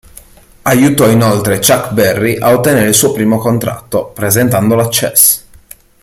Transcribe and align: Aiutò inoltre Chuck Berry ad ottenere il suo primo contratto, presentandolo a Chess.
Aiutò 0.63 1.07
inoltre 1.09 1.57
Chuck 1.59 1.91
Berry 1.91 2.35
ad 2.35 2.55
ottenere 2.55 2.87
il 2.87 2.95
suo 2.95 3.11
primo 3.11 3.37
contratto, 3.37 4.07
presentandolo 4.07 4.81
a 4.85 4.89
Chess. 4.89 5.45